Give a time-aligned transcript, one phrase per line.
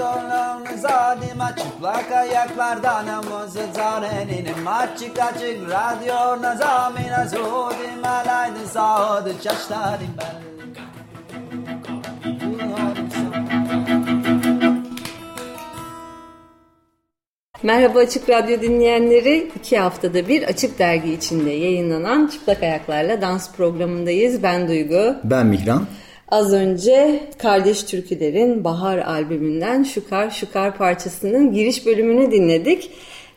[0.00, 10.50] zorlarınıza dima çıplak ayaklardan namazı zarenin açık açık radyo nazamina zudim alaydı sağdı çaştarim ben.
[17.62, 19.50] Merhaba Açık Radyo dinleyenleri.
[19.56, 24.42] iki haftada bir Açık Dergi içinde yayınlanan Çıplak Ayaklarla Dans programındayız.
[24.42, 25.16] Ben Duygu.
[25.24, 25.86] Ben Mihran.
[26.30, 32.90] Az önce Kardeş Türküler'in Bahar albümünden Şukar Şukar parçasının giriş bölümünü dinledik.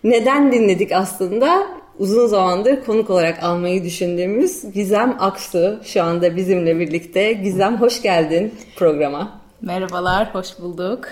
[0.03, 1.67] Neden dinledik aslında?
[1.99, 7.33] Uzun zamandır konuk olarak almayı düşündüğümüz Gizem Aksu şu anda bizimle birlikte.
[7.33, 9.41] Gizem hoş geldin programa.
[9.61, 11.07] Merhabalar, hoş bulduk.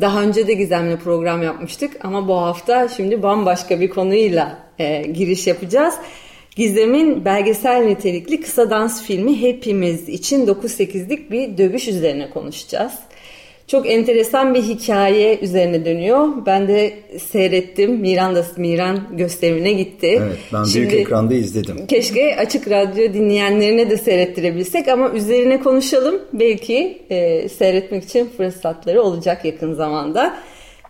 [0.00, 5.46] Daha önce de Gizem'le program yapmıştık ama bu hafta şimdi bambaşka bir konuyla e, giriş
[5.46, 5.94] yapacağız.
[6.56, 12.92] Gizem'in belgesel nitelikli kısa dans filmi Hepimiz için 9-8'lik bir dövüş üzerine konuşacağız.
[13.66, 16.28] Çok enteresan bir hikaye üzerine dönüyor.
[16.46, 16.94] Ben de
[17.30, 17.96] seyrettim.
[17.96, 20.06] Miran da Miran gösterimine gitti.
[20.06, 21.86] Evet ben Şimdi, büyük ekranda izledim.
[21.86, 26.22] Keşke açık radyo dinleyenlerine de seyrettirebilsek ama üzerine konuşalım.
[26.32, 30.36] Belki e, seyretmek için fırsatları olacak yakın zamanda.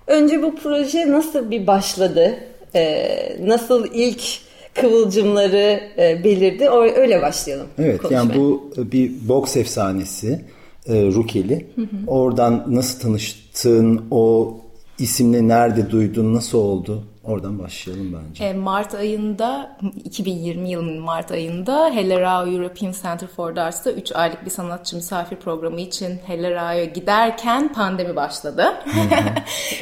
[0.06, 2.36] Önce bu proje nasıl bir başladı?
[2.74, 3.08] E,
[3.46, 4.22] nasıl ilk
[4.74, 6.68] kıvılcımları e, belirdi?
[6.96, 7.66] Öyle başlayalım.
[7.78, 8.16] Evet konuşmaya.
[8.16, 10.40] yani bu bir boks efsanesi
[10.88, 11.66] e, Rukeli.
[11.74, 11.86] Hı hı.
[12.06, 14.54] Oradan nasıl tanıştın, o
[14.98, 17.04] isimle nerede duydun, nasıl oldu?
[17.24, 18.44] Oradan başlayalım bence.
[18.44, 24.44] E, Mart ayında, 2020 yılının Mart ayında Hellerao European Center for the Arts'ta 3 aylık
[24.44, 28.74] bir sanatçı misafir programı için Hellerao'ya giderken pandemi başladı.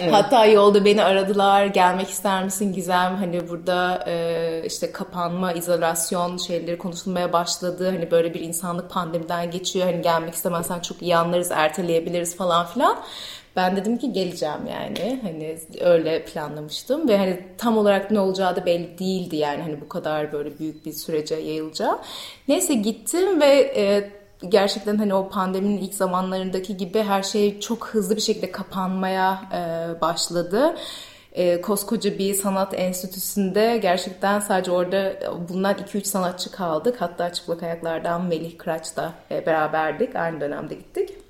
[0.01, 0.13] evet.
[0.13, 3.17] Hatta yolda beni aradılar, gelmek ister misin Gizem?
[3.17, 7.91] Hani burada e, işte kapanma, izolasyon şeyleri konuşulmaya başladı.
[7.91, 9.87] Hani böyle bir insanlık pandemiden geçiyor.
[9.87, 12.97] Hani gelmek istemezsen çok iyi anlarız, erteleyebiliriz falan filan.
[13.57, 18.67] Ben dedim ki geleceğim yani hani öyle planlamıştım ve hani tam olarak ne olacağı da
[18.67, 21.99] belli değildi yani hani bu kadar böyle büyük bir sürece yayılacağı.
[22.49, 24.11] Neyse gittim ve e,
[24.49, 30.01] gerçekten hani o pandeminin ilk zamanlarındaki gibi her şey çok hızlı bir şekilde kapanmaya e,
[30.01, 30.75] başladı.
[31.33, 35.13] E, koskoca bir sanat enstitüsünde gerçekten sadece orada
[35.49, 36.97] bulunan 2-3 sanatçı kaldık.
[37.01, 40.17] Hatta çıplak ayaklardan Melih Kıraç'la e, beraberdik.
[40.17, 41.22] Aynı dönemde gittik.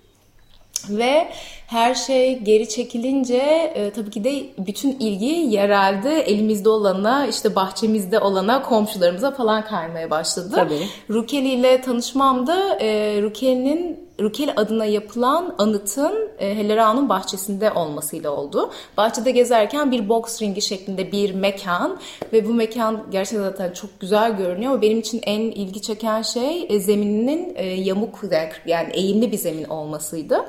[0.91, 1.29] Ve
[1.67, 8.19] her şey geri çekilince e, tabii ki de bütün ilgi yerelde elimizde olana, işte bahçemizde
[8.19, 10.53] olana, komşularımıza falan kaymaya başladı.
[10.55, 10.89] Tabii.
[11.11, 18.71] Rukeli ile tanışmamda e, Rukeli'nin Rukeli adına yapılan anıtın e, Hellera'nın bahçesinde olmasıyla oldu.
[18.97, 21.99] Bahçede gezerken bir boks ringi şeklinde bir mekan
[22.33, 24.83] ve bu mekan gerçekten zaten çok güzel görünüyor.
[24.83, 28.23] Benim için en ilgi çeken şey e, zemininin e, yamuk
[28.67, 30.45] yani eğimli bir zemin olmasıydı.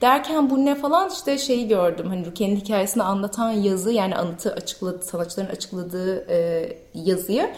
[0.00, 2.06] Derken bu ne falan işte şeyi gördüm.
[2.08, 7.50] Hani Rukiye'nin hikayesini anlatan yazı yani anıtı açıkladı, sanatçıların açıkladığı e, yazıyı.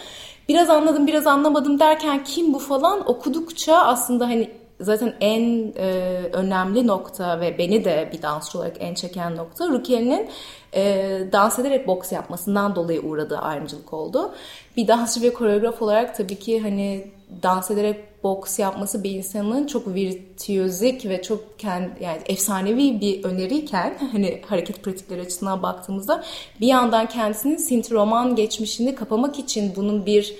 [0.48, 4.50] Biraz anladım biraz anlamadım derken kim bu falan okudukça aslında hani
[4.80, 5.88] zaten en e,
[6.32, 10.28] önemli nokta ve beni de bir dansçı olarak en çeken nokta Rukiye'nin
[10.74, 14.34] e, dans ederek boks yapmasından dolayı uğradığı ayrımcılık oldu.
[14.76, 17.10] Bir dansçı ve koreograf olarak tabii ki hani
[17.42, 23.98] dans ederek boks yapması bir insanın çok virtüözik ve çok kendi, yani efsanevi bir öneriyken
[24.12, 26.24] hani hareket pratikleri açısından baktığımızda
[26.60, 30.34] bir yandan kendisinin sintroman geçmişini kapamak için bunun bir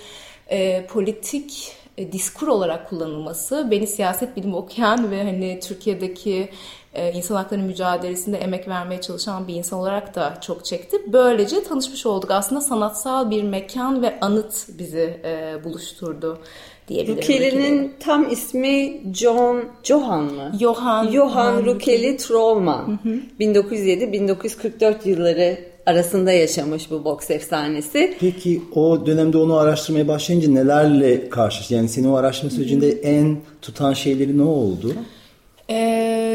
[0.49, 6.49] e, politik e, diskur olarak kullanılması beni siyaset bilimi okuyan ve hani Türkiye'deki
[6.95, 10.97] e, insan hakları mücadelesinde emek vermeye çalışan bir insan olarak da çok çekti.
[11.12, 12.31] Böylece tanışmış olduk.
[12.31, 16.39] Aslında sanatsal bir mekan ve anıt bizi e, buluşturdu
[16.89, 17.19] diyebilirim.
[17.19, 20.53] Rukeli'nin tam ismi John Johan mı?
[20.61, 21.11] Johan.
[21.11, 22.99] Johan Rukeli Trollman.
[23.41, 28.17] 1907-1944 yılları arasında yaşamış bu boks efsanesi.
[28.21, 33.93] Peki o dönemde onu araştırmaya başlayınca nelerle karşı yani senin o araştırma sürecinde en tutan
[33.93, 34.93] şeyleri ne oldu?
[35.69, 36.26] Eee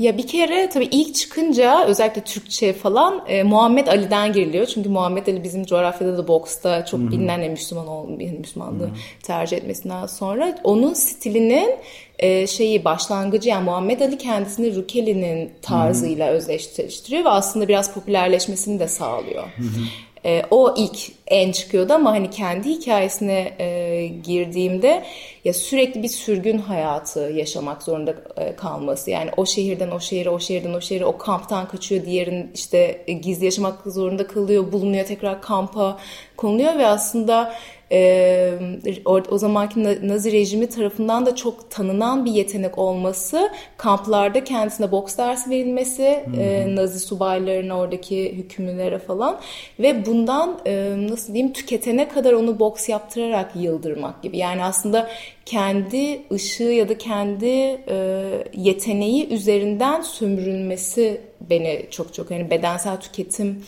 [0.00, 4.66] ya bir kere tabii ilk çıkınca özellikle Türkçe falan e, Muhammed Ali'den giriliyor.
[4.66, 7.10] Çünkü Muhammed Ali bizim coğrafyada da boksta çok Hı-hı.
[7.10, 8.08] bilinen en Müslüman ol,
[8.38, 8.94] Müslümanlığı Hı-hı.
[9.22, 11.74] tercih etmesinden sonra onun stilinin
[12.18, 16.36] e, şeyi başlangıcı yani Muhammed Ali kendisini Rukeli'nin tarzıyla Hı-hı.
[16.36, 19.42] özdeşleştiriyor ve aslında biraz popülerleşmesini de sağlıyor.
[19.42, 19.84] Hı-hı.
[20.24, 25.04] E, o ilk en çıkıyordu ama hani kendi hikayesine e, girdiğimde
[25.44, 29.10] ya sürekli bir sürgün hayatı yaşamak zorunda e, kalması.
[29.10, 33.12] Yani o şehirden o şehire, o şehirden o şehire, o kamptan kaçıyor, diğerin işte e,
[33.12, 35.98] gizli yaşamak zorunda kalıyor, bulunuyor, tekrar kampa
[36.36, 37.54] konuluyor ve aslında
[37.92, 38.58] e,
[39.04, 45.18] o, o zamanki Nazi rejimi tarafından da çok tanınan bir yetenek olması, kamplarda kendisine boks
[45.18, 49.40] dersi verilmesi, e, Nazi subaylarına, oradaki hükümlülere falan
[49.78, 54.38] ve bundan e, nasıl diyeyim tüketene kadar onu boks yaptırarak yıldırmak gibi.
[54.38, 55.10] Yani aslında
[55.46, 63.62] kendi ışığı ya da kendi e, yeteneği üzerinden sömürülmesi beni çok çok yani bedensel tüketim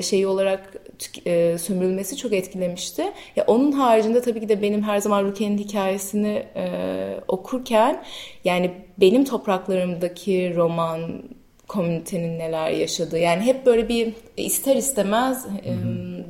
[0.00, 0.79] şeyi olarak
[1.26, 3.02] e, sömürülmesi çok etkilemişti.
[3.36, 6.66] Ya onun haricinde tabii ki de benim her zaman Rukiye'nin hikayesini e,
[7.28, 8.02] okurken
[8.44, 8.70] yani
[9.00, 11.22] benim topraklarımdaki roman
[11.68, 15.74] komünitenin neler yaşadığı yani hep böyle bir ister istemez e,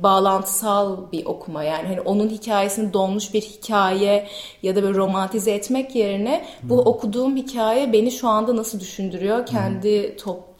[0.03, 4.27] bağlantısal bir okuma yani hani onun hikayesini donmuş bir hikaye
[4.63, 10.15] ya da böyle romantize etmek yerine bu okuduğum hikaye beni şu anda nasıl düşündürüyor kendi
[10.17, 10.51] top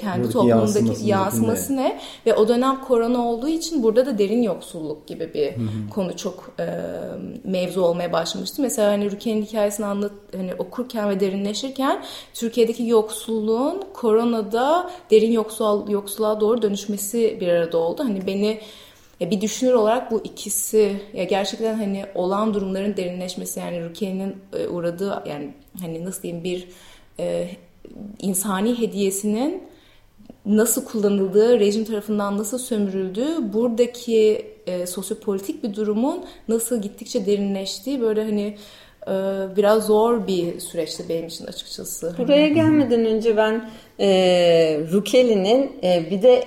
[0.00, 2.00] kendi Buradaki yansıması, yansıması ne?
[2.26, 5.90] ve o dönem korona olduğu için burada da derin yoksulluk gibi bir Hı-hı.
[5.90, 6.66] konu çok e,
[7.44, 8.62] mevzu olmaya başlamıştı.
[8.62, 12.04] Mesela hani Rukiye'nin hikayesini anlat hani okurken ve derinleşirken
[12.34, 18.04] Türkiye'deki yoksulluğun koronada derin yoksul yoksulluğa doğru dönüşmesi bir arada oldu.
[18.04, 18.60] Hani beni
[19.20, 24.68] ya bir düşünür olarak bu ikisi ya gerçekten hani olan durumların derinleşmesi yani Rukiye'nin e,
[24.68, 26.68] uğradığı yani hani nasıl diyeyim bir
[27.20, 27.48] e,
[28.18, 29.62] insani hediyesinin
[30.46, 38.24] nasıl kullanıldığı, rejim tarafından nasıl sömürüldüğü, buradaki e, sosyopolitik bir durumun nasıl gittikçe derinleştiği böyle
[38.24, 38.56] hani
[39.06, 39.12] e,
[39.56, 42.14] biraz zor bir süreçti benim için açıkçası.
[42.18, 43.70] Buraya gelmeden önce ben
[44.00, 44.08] e,
[44.92, 46.44] Rukeli'nin e, bir de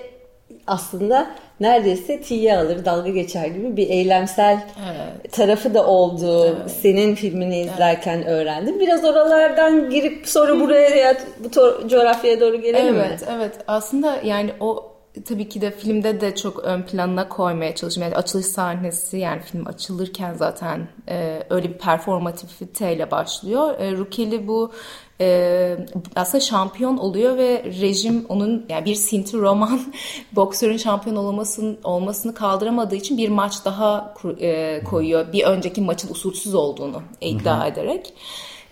[0.68, 5.32] aslında neredeyse tiye alır, dalga geçer gibi bir eylemsel evet.
[5.32, 6.72] tarafı da olduğu evet.
[6.82, 8.28] senin filmini izlerken evet.
[8.28, 8.80] öğrendim.
[8.80, 11.50] Biraz oralardan girip sonra buraya ya bu
[11.90, 13.28] coğrafyaya doğru gelelim evet, mi?
[13.32, 18.04] Evet, Aslında yani o tabii ki de filmde de çok ön planına koymaya çalıştım.
[18.04, 23.80] Yani açılış sahnesi yani film açılırken zaten e, öyle bir performatifiteyle başlıyor.
[23.80, 24.72] E, Rukeli bu
[25.22, 25.78] e,
[26.16, 29.82] aslında şampiyon oluyor ve rejim onun yani bir Sinti Roman
[30.32, 35.34] boksörün şampiyon olmasının olmasını kaldıramadığı için bir maç daha e, koyuyor.
[35.34, 37.68] Bir önceki maçın usulsüz olduğunu iddia Hı-hı.
[37.68, 38.14] ederek.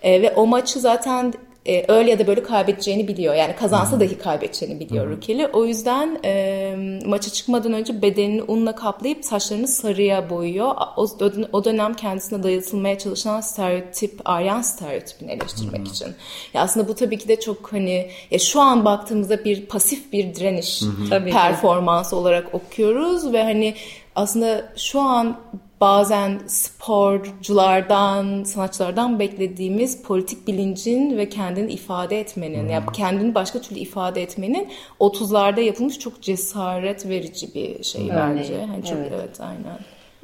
[0.02, 1.34] E, ve o maçı zaten
[1.68, 3.36] e, öyle ya da böyle kaybedeceğini biliyor.
[3.36, 5.48] Yani kazansa dahi kaybedeceğini biliyor Rukeli.
[5.48, 6.76] O yüzden e,
[7.06, 10.76] maça çıkmadan önce bedenini unla kaplayıp saçlarını sarıya boyuyor.
[10.98, 11.08] O,
[11.52, 15.86] o dönem kendisine dayatılmaya çalışan stereotip, Aryan stereotipini eleştirmek hmm.
[15.86, 16.08] için.
[16.54, 20.36] Ya aslında bu tabii ki de çok hani ya şu an baktığımızda bir pasif bir
[20.36, 21.26] direniş hmm.
[21.26, 23.76] performansı olarak okuyoruz ve hani
[24.16, 25.38] aslında şu an
[25.84, 32.70] bazen sporculardan, sanatçılardan beklediğimiz politik bilincin ve kendini ifade etmenin, hmm.
[32.70, 34.68] yani kendini başka türlü ifade etmenin
[35.00, 38.38] 30'larda yapılmış çok cesaret verici bir şey Örneğin.
[38.38, 38.54] bence.
[38.54, 39.80] Yani çok evet, evet aynen.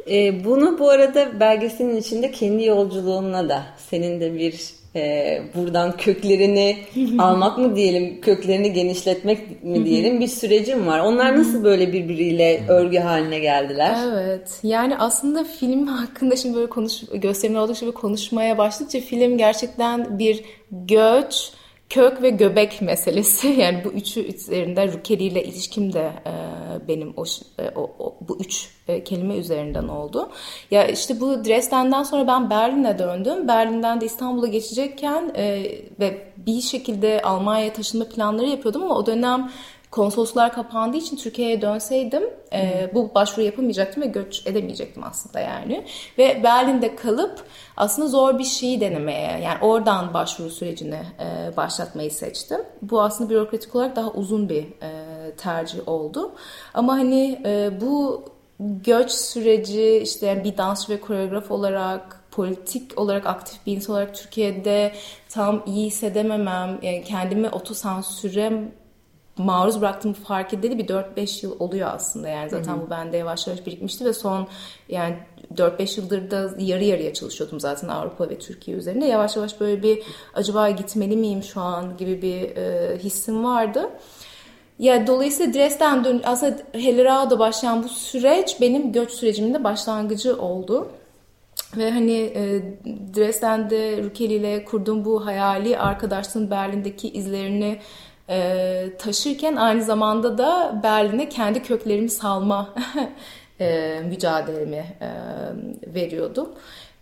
[0.10, 6.77] E, bunu bu arada belgeselin içinde kendi yolculuğuna da senin de bir e, buradan köklerini
[7.19, 11.00] almak mı diyelim, köklerini genişletmek mi diyelim bir sürecim var.
[11.00, 13.97] Onlar nasıl böyle birbiriyle örgü haline geldiler?
[14.07, 14.59] Evet.
[14.63, 20.44] Yani aslında film hakkında şimdi böyle konuş gösterimler oldukça bir konuşmaya başladıkça film gerçekten bir
[20.71, 21.51] göç,
[21.89, 26.33] kök ve göbek meselesi yani bu üçü üzerinde Rukeli ile ilişkim de e,
[26.88, 27.24] benim o,
[27.59, 30.30] e, o, o bu üç e, kelime üzerinden oldu.
[30.71, 33.47] Ya işte bu Dresden'den sonra ben Berlin'e döndüm.
[33.47, 39.51] Berlin'den de İstanbul'a geçecekken e, ve bir şekilde Almanya'ya taşınma planları yapıyordum ama o dönem
[39.91, 45.86] konsoloslar kapandığı için Türkiye'ye dönseydim e, bu başvuru yapamayacaktım ve göç edemeyecektim aslında yani.
[46.17, 47.43] Ve Berlin'de kalıp
[47.77, 52.62] aslında zor bir şeyi denemeye yani oradan başvuru sürecini e, başlatmayı seçtim.
[52.81, 54.91] Bu aslında bürokratik olarak daha uzun bir e,
[55.38, 56.31] tercih oldu.
[56.74, 58.24] Ama hani e, bu
[58.60, 64.91] göç süreci işte bir dansçı ve koreograf olarak politik olarak aktif bir insan olarak Türkiye'de
[65.29, 68.72] tam iyi hissedememem, yani kendimi otosansüre
[69.39, 72.81] maruz bıraktığımı fark edeli bir 4-5 yıl oluyor aslında yani zaten Hı-hı.
[72.81, 74.48] bu bende yavaş yavaş birikmişti ve son
[74.89, 75.15] yani
[75.55, 80.03] 4-5 yıldır da yarı yarıya çalışıyordum zaten Avrupa ve Türkiye üzerinde yavaş yavaş böyle bir
[80.34, 83.89] acaba gitmeli miyim şu an gibi bir e, hissim vardı.
[84.79, 90.89] Ya dolayısıyla Dresden dön aslında Hellerau'da başlayan bu süreç benim göç sürecimin de başlangıcı oldu.
[91.77, 92.62] Ve hani e,
[93.15, 97.79] Dresden'de Rukeli ile kurduğum bu hayali arkadaşlığın Berlin'deki izlerini
[98.29, 102.74] e, taşırken aynı zamanda da Berlin'e kendi köklerimi salma
[103.59, 105.09] e, mücadelemi e,
[105.88, 106.50] veriyordum.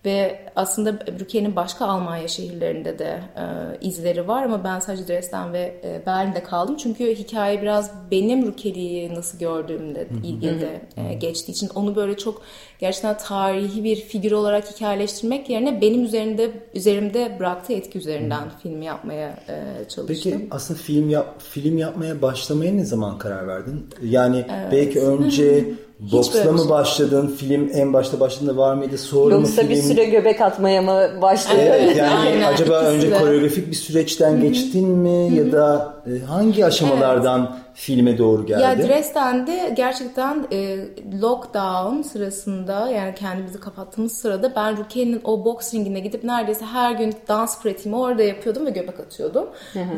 [0.07, 3.43] Ve aslında Brücke'nin başka Almanya şehirlerinde de e,
[3.87, 6.77] izleri var ama ben sadece Dresden ve e, Berlin'de kaldım.
[6.77, 12.41] Çünkü hikaye biraz benim Rükeli'yi nasıl gördüğümle ilgili de e, geçtiği için onu böyle çok
[12.79, 19.39] gerçekten tarihi bir figür olarak hikayeleştirmek yerine benim üzerinde üzerimde bıraktığı etki üzerinden film yapmaya
[19.49, 20.31] e, çalıştım.
[20.33, 23.85] Peki aslında film yap, film yapmaya başlamaya ne zaman karar verdin?
[24.03, 25.65] Yani belki önce
[25.99, 26.69] Boksla mı şey.
[26.69, 27.27] başladın?
[27.37, 28.97] Film en başta başladığında var mıydı?
[28.97, 29.69] Sonra mı Yoksa film?
[29.71, 31.57] bir süre göbek atmaya mı başladı?
[31.61, 33.17] Evet yani Aynen, acaba ikisi önce de.
[33.19, 38.61] koreografik bir süreçten geçtin mi ya da e, hangi aşamalardan filme doğru geldi?
[38.61, 40.77] Ya Dresden'de gerçekten e,
[41.21, 47.13] lockdown sırasında yani kendimizi kapattığımız sırada ben Rukiye'nin o boks ringine gidip neredeyse her gün
[47.27, 49.49] dans pratiğimi orada yapıyordum ve göbek atıyordum.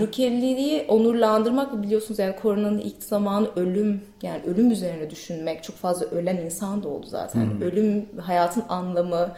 [0.02, 6.38] Rukiyeliği onurlandırmak biliyorsunuz yani koronanın ilk zamanı ölüm yani ölüm üzerine düşünmek çok fazla ölen
[6.38, 7.62] insan da oldu zaten.
[7.62, 9.30] Ölüm hayatın anlamı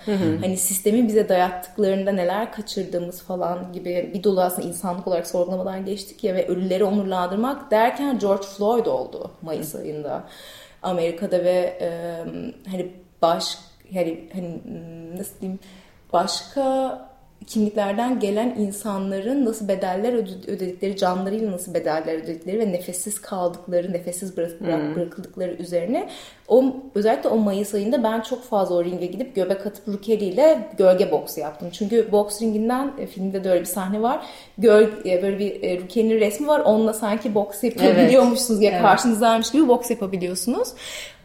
[0.42, 6.24] hani sistemin bize dayattıklarında neler kaçırdığımız falan gibi bir dolu aslında insanlık olarak sorgulamadan geçtik
[6.24, 10.24] ya ve ölüleri onurlandırmak derken George Floyd oldu Mayıs ayında.
[10.84, 12.18] Amerika'da ve e,
[12.72, 13.58] hani baş
[13.94, 14.62] hani, hani
[15.18, 15.60] nasıl diyeyim
[16.14, 17.11] başka
[17.48, 24.38] kimliklerden gelen insanların nasıl bedeller öde- ödedikleri, canlarıyla nasıl bedeller ödedikleri ve nefessiz kaldıkları, nefessiz
[24.38, 26.10] bırak, bırak- bırakıldıkları üzerine
[26.48, 26.64] o
[26.96, 31.12] özellikle o Mayıs ayında ben çok fazla o ringe gidip göbek atıp Rukeli ile gölge
[31.12, 31.70] boksu yaptım.
[31.72, 34.26] Çünkü boks ringinden e, filmde de öyle bir sahne var.
[34.58, 36.60] Göl, e, böyle bir e, Rukeli'nin resmi var.
[36.60, 38.82] Onunla sanki boks yapabiliyormuşsunuz ya Evet.
[38.82, 40.70] karşınızdaymış gibi boks yapabiliyorsunuz.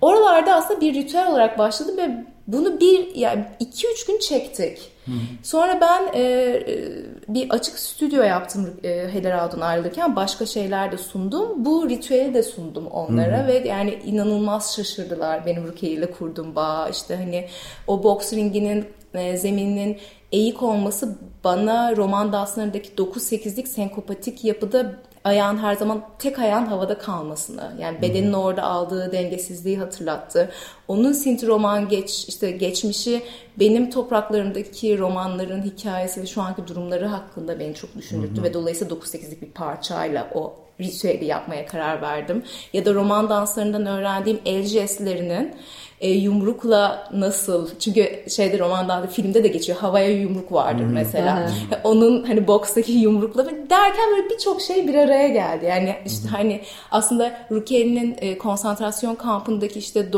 [0.00, 2.10] Oralarda aslında bir ritüel olarak başladı ve
[2.46, 4.95] bunu bir yani 2-3 gün çektik.
[5.42, 11.64] Sonra ben e, e, bir açık stüdyo yaptım e, Hellerau'dan ayrılırken başka şeyler de sundum.
[11.64, 16.88] Bu ritüeli de sundum onlara ve yani inanılmaz şaşırdılar benim Rukiye ile kurduğum bağ.
[16.88, 17.48] İşte hani
[17.86, 18.84] o boks ringinin
[19.14, 19.98] e, zemininin
[20.32, 24.92] eğik olması bana roman danslarındaki 9-8'lik senkopatik yapıda
[25.24, 30.50] ayağın her zaman tek ayağın havada kalmasını yani bedenin orada aldığı dengesizliği hatırlattı.
[30.88, 33.22] Onun Sinti roman geç işte geçmişi
[33.58, 39.42] benim topraklarımdaki romanların hikayesi ve şu anki durumları hakkında beni çok düşündürttü ve dolayısıyla 9-8'lik
[39.42, 42.42] bir parçayla o ritüeli yapmaya karar verdim.
[42.72, 45.54] Ya da roman danslarından öğrendiğim el jestlerinin
[46.00, 51.50] e, yumrukla nasıl çünkü şeyde romanda filmde de geçiyor havaya yumruk vardır mesela.
[51.84, 55.64] Onun hani bokstaki yumrukla derken böyle birçok şey bir araya geldi.
[55.64, 60.12] Yani işte hani aslında Rukiye'nin e, konsantrasyon kampındaki işte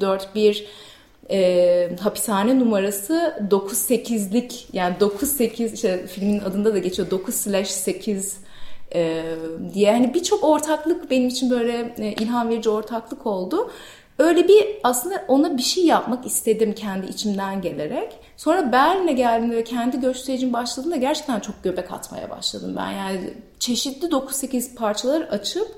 [0.00, 0.64] 9-8-4-1
[1.30, 8.36] e, hapishane numarası 9-8'lik yani 9-8 işte filmin adında da geçiyor 9/8
[8.94, 9.24] e,
[9.74, 13.70] diye hani birçok ortaklık benim için böyle e, ilham verici ortaklık oldu.
[14.18, 18.12] Öyle bir aslında ona bir şey yapmak istedim kendi içimden gelerek.
[18.38, 22.90] Sonra Berlin'e geldiğimde ve kendi göç sürecim başladığında gerçekten çok göbek atmaya başladım ben.
[22.90, 23.20] Yani
[23.58, 25.68] çeşitli 9-8 parçalar açıp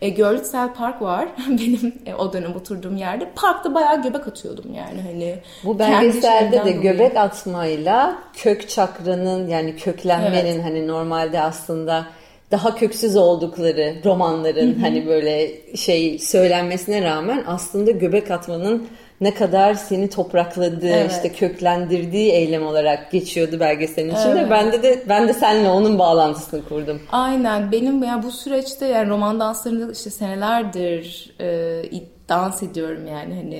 [0.00, 3.30] e, Görlitzel Park var benim e, o dönem oturduğum yerde.
[3.34, 5.38] Parkta bayağı göbek atıyordum yani hani.
[5.64, 7.20] Bu belgeselde de göbek dolayı.
[7.20, 10.64] atmayla kök çakranın yani köklenmenin Evet.
[10.64, 12.06] hani normalde aslında
[12.50, 18.88] daha köksüz oldukları romanların hani böyle şey söylenmesine rağmen aslında göbek atmanın
[19.20, 21.12] ne kadar seni toprakladığı Evet.
[21.12, 24.38] işte köklendirdiği eylem olarak geçiyordu belgeselin içinde.
[24.40, 24.50] Evet.
[24.50, 27.02] Ben de de ben de seninle onun bağlantısını kurdum.
[27.12, 31.82] Aynen benim yani bu süreçte yani roman danslarında işte senelerdir e,
[32.28, 33.54] dans ediyorum yani hani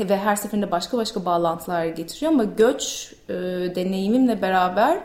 [0.00, 3.34] e, ve her seferinde başka başka bağlantılar getiriyor ama göç e,
[3.74, 4.98] deneyimimle beraber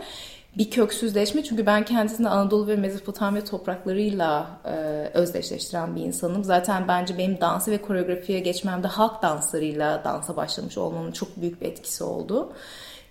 [0.58, 4.70] bir köksüzleşme çünkü ben kendisini Anadolu ve Mezopotamya topraklarıyla e,
[5.14, 6.44] özdeşleştiren bir insanım.
[6.44, 11.66] Zaten bence benim dansı ve koreografiye geçmemde halk danslarıyla dansa başlamış olmamın çok büyük bir
[11.66, 12.54] etkisi oldu.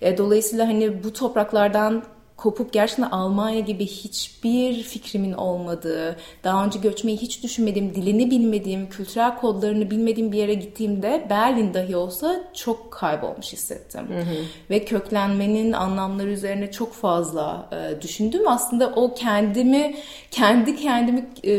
[0.00, 2.02] E, dolayısıyla hani bu topraklardan
[2.38, 9.36] kopup gerçekten Almanya gibi hiçbir fikrimin olmadığı, daha önce göçmeyi hiç düşünmediğim, dilini bilmediğim, kültürel
[9.36, 14.06] kodlarını bilmediğim bir yere gittiğimde Berlin dahi olsa çok kaybolmuş hissettim.
[14.70, 18.48] Ve köklenmenin anlamları üzerine çok fazla e, düşündüm.
[18.48, 19.96] Aslında o kendimi,
[20.30, 21.52] kendi kendimi e,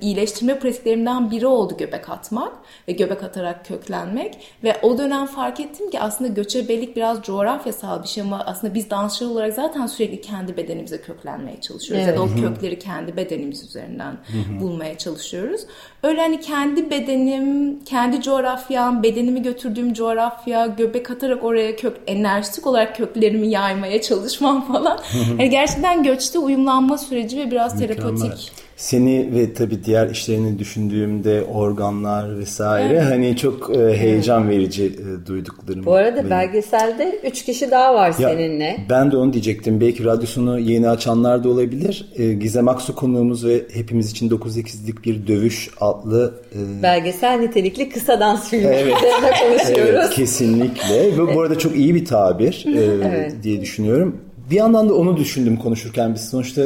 [0.00, 2.52] iyileştirme pratiklerimden biri oldu göbek atmak
[2.88, 4.38] ve göbek atarak köklenmek.
[4.64, 8.90] Ve o dönem fark ettim ki aslında göçebelik biraz coğrafyasal bir şey ama aslında biz
[8.90, 12.06] dansçılar olarak zaten sürekli kendi bedenimize köklenmeye çalışıyoruz.
[12.06, 14.16] Ya da o kökleri kendi bedenimiz üzerinden
[14.60, 15.60] bulmaya çalışıyoruz.
[16.02, 22.96] Öyle hani kendi bedenim, kendi coğrafyam, bedenimi götürdüğüm coğrafya, göbek atarak oraya kök, enerjik olarak
[22.96, 24.98] köklerimi yaymaya çalışmam falan.
[25.36, 28.16] hani gerçekten göçte uyumlanma süreci ve biraz Mükemmel.
[28.16, 28.52] terapotik.
[28.80, 33.10] Seni ve tabii diğer işlerini düşündüğümde organlar vesaire evet.
[33.10, 35.86] hani çok e, heyecan verici e, duyduklarım.
[35.86, 36.30] Bu arada benim.
[36.30, 38.76] belgeselde 3 kişi daha var ya, seninle.
[38.90, 39.80] Ben de onu diyecektim.
[39.80, 42.08] Belki radyosunu yeni açanlar da olabilir.
[42.16, 46.82] E, Gizem Aksu konuğumuz ve hepimiz için 9-8'lik bir dövüş adlı e...
[46.82, 48.94] belgesel nitelikli kısa dans filmi evet.
[49.40, 50.00] konuşuyoruz.
[50.00, 51.18] Evet, kesinlikle.
[51.18, 53.34] Ve bu arada çok iyi bir tabir e, evet.
[53.42, 54.20] diye düşünüyorum.
[54.50, 56.62] Bir yandan da onu düşündüm konuşurken biz sonuçta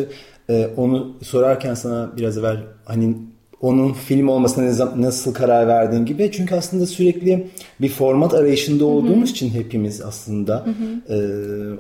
[0.48, 3.16] e, onu sorarken sana biraz evvel hani
[3.60, 7.46] onun film olmasına nasıl karar verdiğin gibi çünkü aslında sürekli
[7.80, 9.34] bir format arayışında olduğumuz Hı-hı.
[9.34, 10.66] için hepimiz aslında
[11.08, 11.16] e,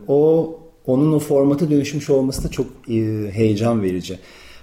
[0.08, 0.50] o
[0.86, 2.94] onun o formata dönüşmüş olması da çok e,
[3.32, 4.18] heyecan verici.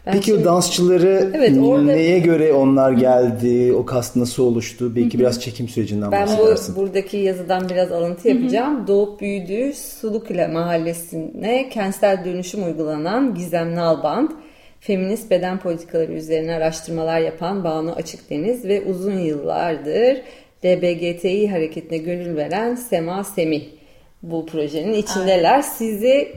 [0.05, 3.74] Ben Peki şey, o dansçıları evet, orada, neye göre onlar geldi?
[3.74, 4.96] O kast nasıl oluştu?
[4.96, 5.20] Belki hı.
[5.20, 6.75] biraz çekim sürecinden ben bahsedersin.
[6.75, 8.77] Ben bu, buradaki yazıdan biraz alıntı yapacağım.
[8.77, 8.88] Hı hı.
[8.88, 14.29] Doğup büyüdüğü Sulukule mahallesine kentsel dönüşüm uygulanan Gizem Nalband,
[14.79, 20.17] feminist beden politikaları üzerine araştırmalar yapan Banu Açıkdeniz ve uzun yıllardır
[20.65, 23.63] LBGTİ hareketine gönül veren Sema Semih
[24.24, 25.51] bu projenin içindeler.
[25.51, 25.62] Aynen.
[25.62, 26.36] Sizi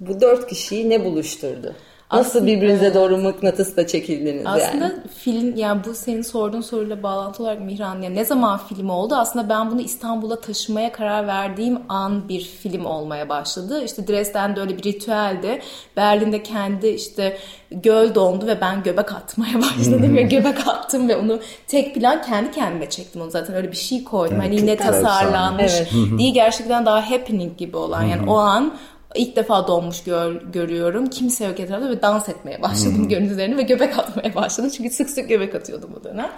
[0.00, 1.74] bu dört kişiyi ne buluşturdu?
[2.12, 4.84] Nasıl birbirinize doğru mıknatısla çekildiniz aslında yani?
[4.84, 9.14] Aslında film yani bu senin sorduğun soruyla bağlantılı olarak Mihran yani ne zaman film oldu?
[9.14, 13.84] Aslında ben bunu İstanbul'a taşımaya karar verdiğim an bir film olmaya başladı.
[13.84, 15.62] İşte Dresden'de öyle bir ritüeldi.
[15.96, 17.38] Berlin'de kendi işte
[17.70, 22.50] göl dondu ve ben göbek atmaya başladım ve göbek attım ve onu tek plan kendi
[22.50, 24.36] kendime çektim onu zaten öyle bir şey koydum.
[24.36, 26.18] Evet, hani yine tasarlanmış evet.
[26.18, 28.74] değil gerçekten daha happening gibi olan yani o an
[29.16, 31.06] ilk defa donmuş gör, görüyorum.
[31.06, 33.08] Kimse yok etrafta ve dans etmeye başladım hmm.
[33.08, 34.70] gönül üzerine ve göbek atmaya başladım.
[34.76, 36.30] Çünkü sık sık göbek atıyordum o dönem.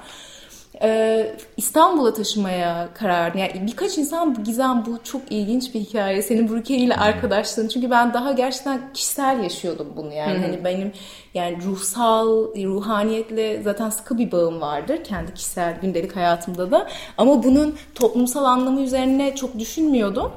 [0.82, 3.34] Ee, İstanbul'a taşımaya karar.
[3.34, 6.22] Yani birkaç insan Gizem bu çok ilginç bir hikaye.
[6.22, 7.68] Senin Brukeli ile arkadaşlığın.
[7.68, 10.38] Çünkü ben daha gerçekten kişisel yaşıyordum bunu yani.
[10.38, 10.42] Hı-hı.
[10.42, 10.92] Hani benim
[11.34, 15.04] yani ruhsal, ruhaniyetle zaten sıkı bir bağım vardır.
[15.04, 16.88] Kendi kişisel gündelik hayatımda da.
[17.18, 20.32] Ama bunun toplumsal anlamı üzerine çok düşünmüyordum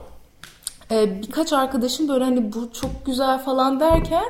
[0.91, 4.25] e, birkaç arkadaşım böyle hani bu çok güzel falan derken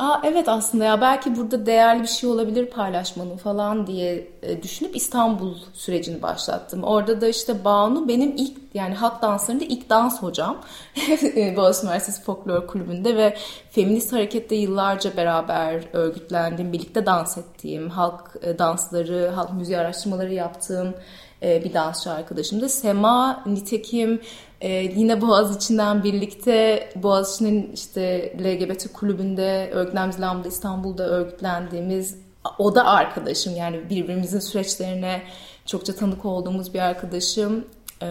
[0.00, 4.96] Aa, evet aslında ya belki burada değerli bir şey olabilir paylaşmanın falan diye e, düşünüp
[4.96, 6.82] İstanbul sürecini başlattım.
[6.82, 10.56] Orada da işte Banu benim ilk yani halk danslarında ilk dans hocam.
[11.36, 13.36] E, Boğaziçi Üniversitesi Folklor Kulübü'nde ve
[13.70, 20.94] feminist harekette yıllarca beraber örgütlendiğim, birlikte dans ettiğim, halk e, dansları, halk müziği araştırmaları yaptığım
[21.42, 22.68] bir dansçı arkadaşımdı.
[22.68, 24.20] Sema nitekim
[24.60, 32.18] ee, yine Boğaziçi'nden birlikte Boğaziçi'nin işte LGBT kulübünde örgütlendiğimiz Lambda İstanbul'da örgütlendiğimiz
[32.58, 35.22] o da arkadaşım yani birbirimizin süreçlerine
[35.66, 37.64] çokça tanık olduğumuz bir arkadaşım
[38.02, 38.06] ee,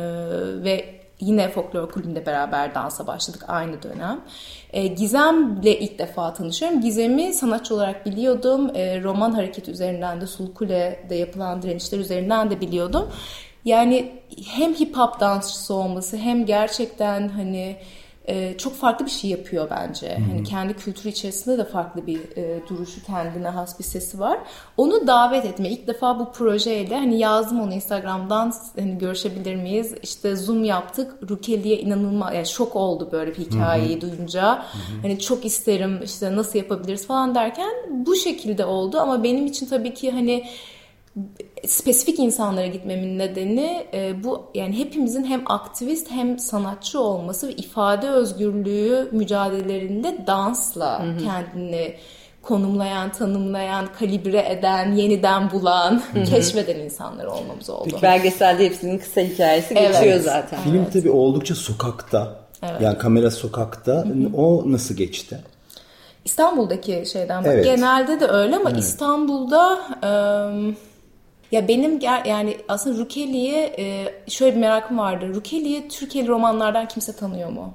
[0.64, 4.22] ve yine folklor kulübünde beraber dansa başladık aynı dönem.
[4.74, 6.82] E, Gizem'le ilk defa tanışıyorum.
[6.82, 8.76] Gizem'i sanatçı olarak biliyordum.
[8.76, 13.10] E, roman hareket üzerinden de Sulkule'de yapılan direnişler üzerinden de biliyordum.
[13.66, 14.12] Yani
[14.46, 17.78] hem hip hop dansçısı olması hem gerçekten hani
[18.30, 20.10] e, çok farklı bir şey yapıyor bence.
[20.10, 20.26] Hı-hı.
[20.32, 24.40] Hani kendi kültürü içerisinde de farklı bir e, duruşu, kendine has bir sesi var.
[24.78, 25.70] Onu davet etme.
[25.70, 29.96] İlk defa bu projeyle hani yazdım onu Instagram'dan hani görüşebilir miyiz?
[30.04, 31.30] İşte Zoom yaptık.
[31.30, 34.02] Rukeli'ye inanılmaz yani şok oldu böyle bir hikayeyi Hı-hı.
[34.02, 34.56] duyunca.
[34.56, 35.02] Hı-hı.
[35.02, 39.94] Hani çok isterim işte nasıl yapabiliriz falan derken bu şekilde oldu ama benim için tabii
[39.94, 40.46] ki hani
[41.68, 48.10] spesifik insanlara gitmemin nedeni e, bu yani hepimizin hem aktivist hem sanatçı olması ve ifade
[48.10, 51.18] özgürlüğü mücadelelerinde dansla hı hı.
[51.18, 51.96] kendini
[52.42, 56.24] konumlayan, tanımlayan, kalibre eden, yeniden bulan, Hı-hı.
[56.24, 57.88] keşfeden insanlar olmamız oldu.
[57.92, 59.94] Peki belgeselde hepsinin kısa hikayesi evet.
[59.94, 60.60] geçiyor zaten.
[60.60, 60.94] Film evet.
[60.94, 62.36] tabii oldukça sokakta.
[62.64, 62.82] Evet.
[62.82, 63.92] Yani kamera sokakta.
[63.92, 64.38] Hı-hı.
[64.38, 65.40] O nasıl geçti?
[66.26, 67.52] İstanbul'daki şeyden bak.
[67.54, 67.66] Evet.
[67.66, 68.80] Genelde de öyle ama evet.
[68.80, 69.80] İstanbul'da...
[70.04, 70.76] Iı,
[71.52, 73.76] ya benim yani aslında Rukeli'ye
[74.28, 75.36] şöyle bir merakım vardı.
[75.36, 77.74] Rukeli'yi Türkiye'li romanlardan kimse tanıyor mu?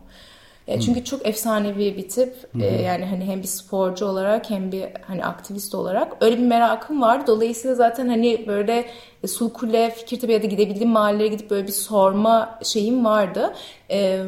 [0.69, 1.05] E, çünkü hmm.
[1.05, 2.53] çok efsanevi bir tip.
[2.53, 2.85] Hmm.
[2.85, 7.27] Yani hani hem bir sporcu olarak hem bir hani aktivist olarak öyle bir merakım var.
[7.27, 8.85] Dolayısıyla zaten hani böyle
[9.23, 13.55] e, Sulkule, Fikirtepe'ye de gidebildiğim mahallelere gidip böyle bir sorma şeyim vardı.
[13.91, 14.25] E,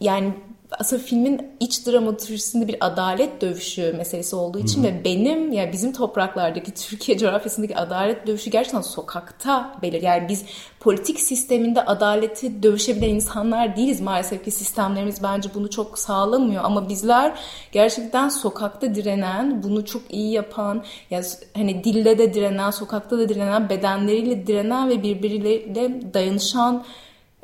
[0.00, 0.32] yani
[0.78, 4.92] aslında filmin iç dramaturjisinde bir adalet dövüşü meselesi olduğu için Hı-hı.
[4.92, 10.02] ve benim yani bizim topraklardaki Türkiye coğrafyasındaki adalet dövüşü gerçekten sokakta belir.
[10.02, 10.44] Yani biz
[10.80, 17.32] politik sisteminde adaleti dövüşebilen insanlar değiliz maalesef ki sistemlerimiz bence bunu çok sağlamıyor ama bizler
[17.72, 21.24] gerçekten sokakta direnen, bunu çok iyi yapan, yani
[21.56, 26.84] hani dille de direnen, sokakta da direnen, bedenleriyle direnen ve birbirleriyle dayanışan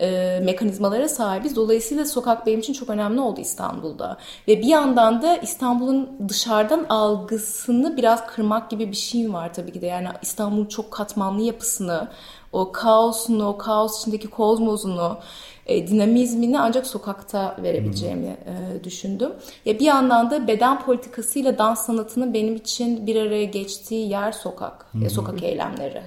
[0.01, 1.57] e, mekanizmalara sahibiz.
[1.57, 4.19] Dolayısıyla sokak benim için çok önemli oldu İstanbul'da.
[4.49, 9.81] Ve bir yandan da İstanbul'un dışarıdan algısını biraz kırmak gibi bir şeyim var tabii ki
[9.81, 9.87] de.
[9.87, 12.09] Yani İstanbul'un çok katmanlı yapısını,
[12.53, 15.19] o kaosunu, o kaos içindeki kozmosunu,
[15.67, 19.33] e, dinamizmini ancak sokakta verebileceğimi e, düşündüm.
[19.65, 24.87] Ya bir yandan da beden politikasıyla dans sanatının benim için bir araya geçtiği yer sokak,
[25.05, 26.03] e, sokak eylemleri.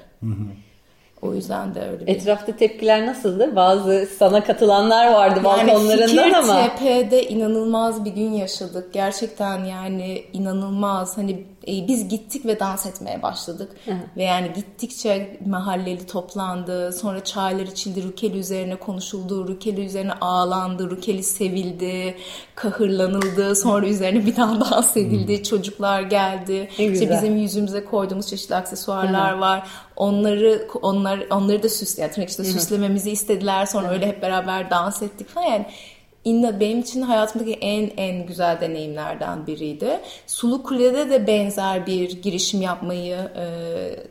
[1.22, 2.16] O yüzden de öyle bir...
[2.16, 3.56] Etrafta tepkiler nasıldı?
[3.56, 6.54] Bazı sana katılanlar vardı yani balkonlarından ama.
[6.54, 8.94] Yani Fikirtepe'de inanılmaz bir gün yaşadık.
[8.94, 11.18] Gerçekten yani inanılmaz.
[11.18, 13.72] Hani e, biz gittik ve dans etmeye başladık.
[13.86, 13.92] Hı.
[14.18, 16.94] Ve yani gittikçe mahalleli toplandı.
[16.94, 18.04] Sonra çaylar içildi.
[18.04, 19.48] Rukeli üzerine konuşuldu.
[19.48, 20.90] Rukeli üzerine ağlandı.
[20.90, 22.16] Rukeli sevildi.
[22.56, 23.56] Kahırlanıldı.
[23.56, 25.40] Sonra üzerine bir daha dans edildi.
[25.40, 25.44] Hı.
[25.44, 26.70] Çocuklar geldi.
[26.78, 29.40] İşte bizim yüzümüze koyduğumuz çeşitli aksesuarlar Hı.
[29.40, 29.68] var.
[29.96, 33.66] Onları onlar onları da süsle, yani işte süslememizi istediler.
[33.66, 35.48] Sonra öyle hep beraber dans ettik falan.
[35.48, 35.66] Yani
[36.26, 40.00] İnna benim için hayatımdaki en en güzel deneyimlerden biriydi.
[40.28, 43.46] Sulu Kule'de de benzer bir girişim yapmayı e,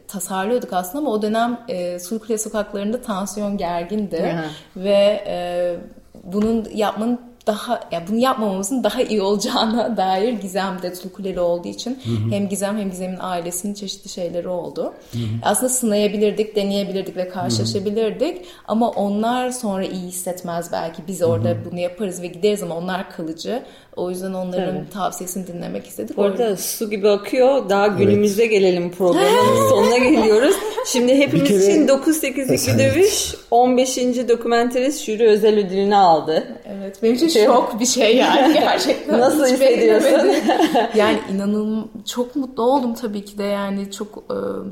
[0.08, 4.34] tasarlıyorduk aslında ama o dönem e, Sulu Kule sokaklarında tansiyon gergindi
[4.76, 5.76] ve e,
[6.24, 11.98] bunun yapmanın daha yani bunu yapmamamızın daha iyi olacağına dair Gizem de Kuleli olduğu için
[12.04, 12.30] hı hı.
[12.30, 14.94] hem Gizem hem Gizem'in ailesinin çeşitli şeyleri oldu.
[15.12, 15.22] Hı hı.
[15.42, 18.44] Aslında sınayabilirdik, deneyebilirdik ve karşılaşabilirdik hı hı.
[18.68, 21.02] ama onlar sonra iyi hissetmez belki.
[21.08, 21.70] Biz orada hı hı.
[21.70, 23.62] bunu yaparız ve gideriz ama onlar kalıcı.
[23.96, 24.90] O yüzden onların Tabii.
[24.90, 26.18] tavsiyesini dinlemek istedik.
[26.18, 27.68] Orada su gibi akıyor.
[27.68, 28.52] Daha günümüze evet.
[28.52, 30.54] gelelim programın sonuna geliyoruz.
[30.86, 31.58] Şimdi hepimiz kere...
[31.58, 33.96] için 9-8'lik bir dövüş 15.
[34.28, 36.44] dokumenterist jüri özel ödülünü aldı.
[36.68, 37.46] Evet benim için şey...
[37.46, 39.20] şok bir şey yani gerçekten.
[39.20, 40.30] Nasıl hissediyorsun?
[40.94, 44.24] yani inanılmaz çok mutlu oldum tabii ki de yani çok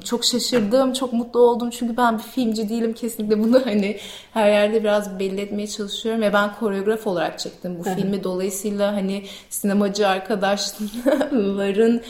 [0.05, 3.97] çok şaşırdım çok mutlu oldum çünkü ben bir filmci değilim kesinlikle bunu hani
[4.35, 9.18] her yerde biraz belli etmeye çalışıyorum ve ben koreograf olarak çektim bu filmi dolayısıyla hani
[9.51, 12.01] sinemacı arkadaşların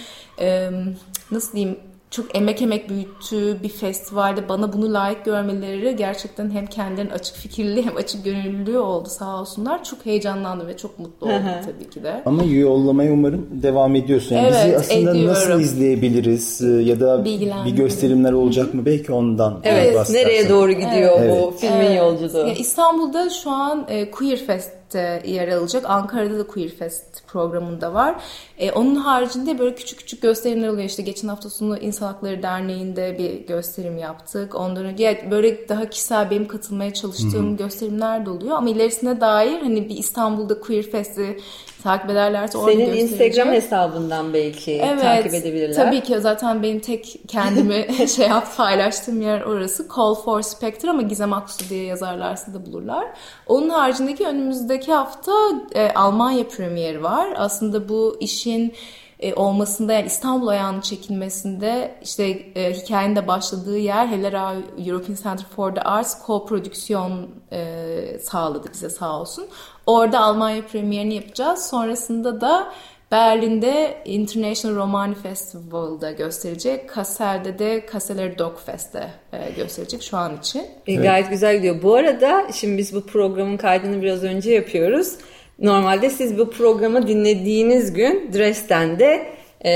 [1.30, 1.78] nasıl diyeyim
[2.10, 7.86] çok emek emek büyüttüğü bir festivalde bana bunu layık görmeleri gerçekten hem kendilerinin açık fikirli
[7.86, 9.84] hem açık gönüllülüğü oldu sağ olsunlar.
[9.84, 12.22] Çok heyecanlandım ve çok mutlu oldum tabii ki de.
[12.26, 14.36] Ama yollamaya umarım devam ediyorsun.
[14.36, 15.26] Yani evet, bizi aslında ediyorum.
[15.26, 17.24] nasıl izleyebiliriz e, ya da
[17.64, 18.86] bir gösterimler olacak mı?
[18.86, 19.60] Belki ondan.
[19.64, 21.42] Evet, nereye doğru gidiyor evet.
[21.42, 21.98] bu filmin evet.
[21.98, 22.48] yolculuğu?
[22.48, 24.77] Ya İstanbul'da şu an e, Queer Fest
[25.24, 25.84] yer alacak.
[25.90, 28.22] Ankara'da da Queer Fest programında var.
[28.58, 30.84] E, onun haricinde böyle küçük küçük gösterimler oluyor.
[30.84, 34.54] İşte geçen hafta sonu İnsan Hakları Derneği'nde bir gösterim yaptık.
[34.54, 37.56] Ondan önce böyle daha kişisel benim katılmaya çalıştığım Hı-hı.
[37.56, 38.56] gösterimler de oluyor.
[38.56, 41.38] Ama ilerisine dair hani bir İstanbul'da Queer Fest'i
[41.82, 45.74] takip ederlerse orada Senin Instagram hesabından belki evet, takip edebilirler.
[45.74, 47.86] Tabii ki zaten benim tek kendimi
[48.16, 49.86] şey yap paylaştığım yer orası.
[49.96, 53.06] Call for Spectre ama Gizem Aksu diye yazarlarsa da bulurlar.
[53.46, 55.32] Onun haricindeki önümüzdeki hafta
[55.74, 57.28] e, Almanya premieri var.
[57.36, 58.74] Aslında bu işin
[59.20, 64.54] e, olmasında yani İstanbul ayağının çekilmesinde işte e, hikayenin de başladığı yer Helera
[64.86, 69.46] European Center for the Arts co-prodüksiyon e, sağladı bize sağ olsun.
[69.86, 71.66] Orada Almanya premierini yapacağız.
[71.70, 72.72] Sonrasında da
[73.12, 76.88] Berlin'de International Romani Festival'da gösterecek.
[76.88, 80.66] Kassel'de de Kasseler Dog Fest'te e, gösterecek şu an için.
[80.86, 81.82] E, gayet güzel gidiyor.
[81.82, 85.14] Bu arada şimdi biz bu programın kaydını biraz önce yapıyoruz.
[85.58, 89.26] Normalde siz bu programı dinlediğiniz gün Dresden'de
[89.60, 89.72] e,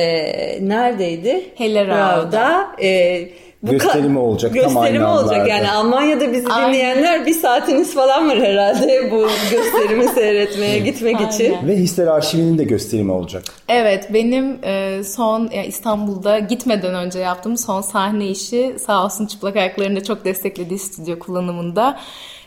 [0.69, 1.45] neredeydi?
[1.55, 2.67] Hellerau'da.
[2.83, 3.29] E,
[3.63, 4.55] bu gösterimi olacak.
[4.55, 5.49] Gösterimi olacak.
[5.49, 6.69] Yani Almanya'da bizi Aynen.
[6.69, 11.29] dinleyenler bir saatiniz falan var herhalde bu gösterimi seyretmeye gitmek Aynen.
[11.29, 11.57] için.
[11.67, 13.43] Ve Hisler Arşivi'nin de gösterimi olacak.
[13.69, 19.57] Evet benim e, son yani İstanbul'da gitmeden önce yaptığım son sahne işi sağ olsun çıplak
[19.57, 21.99] ayaklarında çok desteklediği stüdyo kullanımında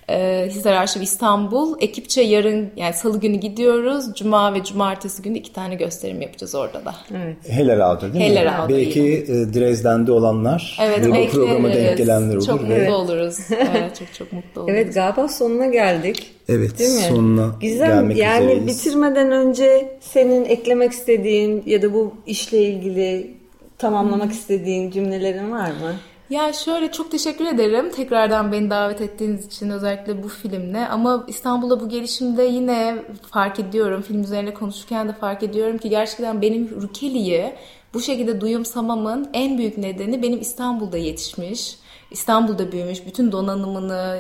[0.10, 1.76] e, Hisar Arşiv İstanbul.
[1.80, 4.06] Ekipçe yarın yani salı günü gidiyoruz.
[4.16, 6.96] Cuma ve cumartesi günü iki tane gösterim yapacağız orada da.
[7.12, 7.38] Evet.
[7.50, 8.22] Hellerau'da değil mi?
[8.22, 8.70] Hellerau'da.
[8.70, 12.46] Belki e, Dresden'de olanlar evet, ve bu programa denk gelenler olur.
[12.46, 12.92] Çok mutlu evet.
[12.92, 13.38] oluruz.
[13.50, 14.76] Evet, çok çok mutlu oluruz.
[14.76, 16.32] Evet galiba sonuna geldik.
[16.50, 17.02] Evet Değil mi?
[17.10, 18.68] sonuna Gizem, gelmek yani üzereyiz.
[18.68, 23.32] bitirmeden önce senin eklemek istediğin ya da bu işle ilgili
[23.78, 25.96] tamamlamak istediğin cümlelerin var mı?
[26.30, 30.88] Ya şöyle çok teşekkür ederim tekrardan beni davet ettiğiniz için özellikle bu filmle.
[30.88, 34.02] Ama İstanbul'da bu gelişimde yine fark ediyorum.
[34.02, 37.54] Film üzerine konuşurken de fark ediyorum ki gerçekten benim Rukeli'yi
[37.94, 41.76] bu şekilde duyumsamamın en büyük nedeni benim İstanbul'da yetişmiş.
[42.12, 44.20] İstanbul'da büyümüş, bütün donanımını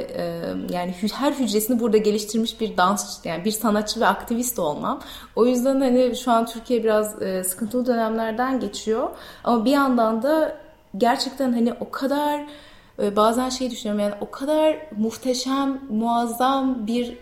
[0.73, 5.01] yani her hücresini burada geliştirmiş bir dans yani bir sanatçı ve aktivist olmam.
[5.35, 9.09] O yüzden hani şu an Türkiye biraz sıkıntılı dönemlerden geçiyor.
[9.43, 10.64] Ama bir yandan da
[10.97, 12.45] gerçekten hani o kadar
[13.01, 17.17] e, bazen şey düşünüyorum yani o kadar muhteşem, muazzam bir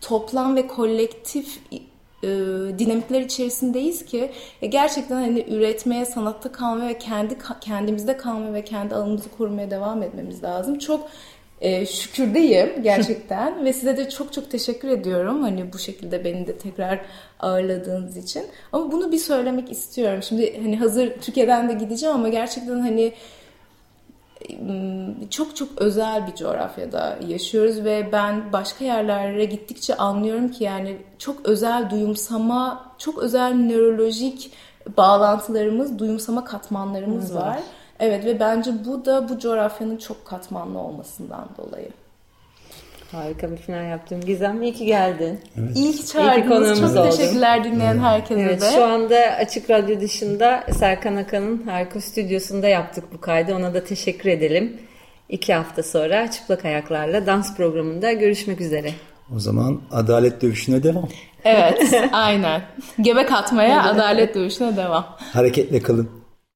[0.00, 1.60] toplam ve kolektif
[2.22, 2.28] e,
[2.78, 8.94] dinamikler içerisindeyiz ki e, gerçekten hani üretmeye, sanatta kalmaya ve kendi kendimizde kalmaya ve kendi
[8.94, 10.78] alanımızı korumaya devam etmemiz lazım.
[10.78, 11.08] Çok
[11.60, 16.58] e, şükürdeyim gerçekten ve size de çok çok teşekkür ediyorum hani bu şekilde beni de
[16.58, 17.00] tekrar
[17.40, 18.44] ağırladığınız için.
[18.72, 20.22] Ama bunu bir söylemek istiyorum.
[20.22, 23.12] Şimdi hani hazır Türkiye'den de gideceğim ama gerçekten hani
[25.30, 31.46] çok çok özel bir coğrafyada yaşıyoruz ve ben başka yerlere gittikçe anlıyorum ki yani çok
[31.46, 34.52] özel duyumsama, çok özel nörolojik
[34.96, 37.46] bağlantılarımız, duyumsama katmanlarımız var.
[37.46, 37.60] var.
[38.00, 41.88] Evet ve bence bu da bu coğrafyanın çok katmanlı olmasından dolayı.
[43.12, 44.20] Harika bir final yaptın.
[44.20, 45.40] Gizem iyi ki geldin.
[45.58, 45.76] Evet.
[45.76, 46.80] İyi ki çağırdınız.
[46.80, 47.10] Çok oldun.
[47.10, 48.70] teşekkürler dinleyen herkese evet, de.
[48.70, 53.54] Şu anda Açık Radyo dışında Serkan Akan'ın harika stüdyosunda yaptık bu kaydı.
[53.54, 54.76] Ona da teşekkür edelim.
[55.28, 58.90] İki hafta sonra Çıplak Ayaklarla dans programında görüşmek üzere.
[59.36, 61.08] O zaman adalet dövüşüne devam.
[61.44, 62.62] Evet, aynen.
[63.00, 65.06] Gebek atmaya adalet dövüşüne devam.
[65.32, 66.25] Hareketle kalın.